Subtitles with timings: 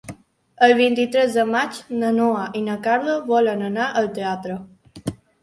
[0.67, 4.59] El vint-i-tres de maig na Noa i na Carla volen anar al teatre.